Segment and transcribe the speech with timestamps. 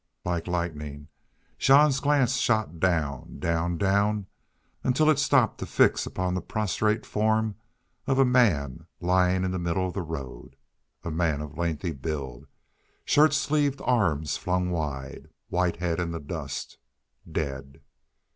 [0.25, 1.09] Like lightning
[1.59, 4.25] Jean's glance shot down down down
[4.83, 7.55] until it stopped to fix upon the prostrate form
[8.07, 10.55] of a man, lying in the middle of the road.
[11.03, 12.47] A man of lengthy build,
[13.05, 16.79] shirt sleeved arms flung wide, white head in the dust
[17.31, 17.81] dead!